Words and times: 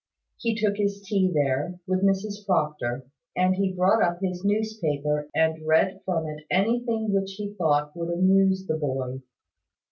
He 0.39 0.55
took 0.59 0.77
his 0.77 0.99
tea 1.05 1.29
there, 1.31 1.79
with 1.85 2.01
Mrs 2.01 2.43
Proctor; 2.43 3.05
and 3.35 3.53
he 3.53 3.71
brought 3.75 4.01
up 4.01 4.19
his 4.19 4.43
newspaper, 4.43 5.29
and 5.35 5.63
read 5.67 6.01
from 6.05 6.25
it 6.25 6.43
anything 6.49 7.13
which 7.13 7.33
he 7.33 7.53
thought 7.53 7.95
would 7.95 8.09
amuse 8.11 8.65
the 8.65 8.77
boy. 8.77 9.19